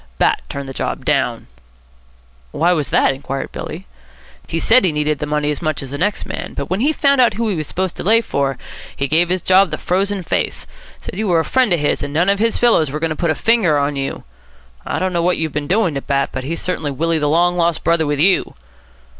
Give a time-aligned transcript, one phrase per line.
[0.17, 1.45] "Bat turned the job down."
[2.49, 3.85] "Why was that?" inquired Billy.
[4.47, 6.91] "He said he needed the money as much as the next man, but when he
[6.91, 8.57] found out who he was supposed to lay for,
[8.95, 10.65] he gave his job the frozen face.
[10.97, 13.15] Said you were a friend of his and none of his fellows were going to
[13.15, 14.23] put a finger on you.
[14.87, 17.55] I don't know what you've been doing to Bat, but he's certainly Willie the Long
[17.55, 18.55] Lost Brother with you."